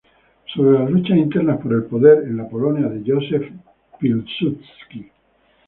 Sobre 0.51 0.79
las 0.79 0.89
luchas 0.89 1.15
internas 1.15 1.61
por 1.61 1.73
el 1.73 1.83
poder 1.83 2.23
en 2.23 2.35
la 2.37 2.49
Polonia 2.49 2.87
de 2.89 3.03
Józef 3.05 3.47
Pilsudski. 3.99 5.11